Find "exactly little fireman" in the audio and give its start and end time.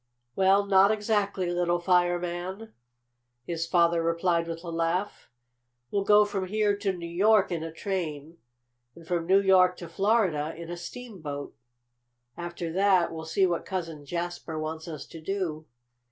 0.89-2.73